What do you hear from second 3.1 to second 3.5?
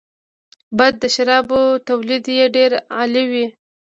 وي.